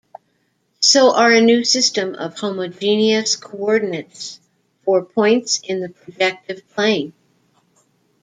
[0.79, 4.39] So are a new system of homogeneous coordinates
[4.83, 7.13] for points in the projective plane.